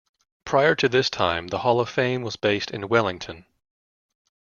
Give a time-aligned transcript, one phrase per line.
[0.45, 3.45] Prior to this time the Hall of Fame was based in Wellington.